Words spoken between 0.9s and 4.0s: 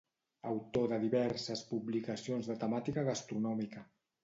de diverses publicacions de temàtica gastronòmica.